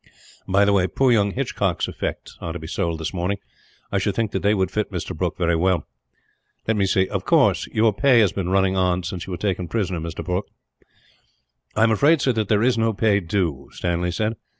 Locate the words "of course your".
7.07-7.93